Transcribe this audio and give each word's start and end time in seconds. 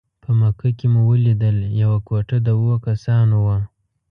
په 0.23 0.29
مکه 0.39 0.69
کې 0.77 0.85
مو 0.93 1.01
ولیدل 1.09 1.57
یوه 1.81 1.99
کوټه 2.07 2.37
د 2.45 2.47
اوو 2.57 2.75
کسانو 2.87 3.35
وه. 3.45 3.57